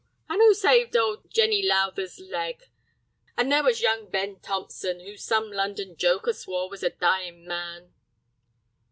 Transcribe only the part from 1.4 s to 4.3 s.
Lowther's leg? And there was young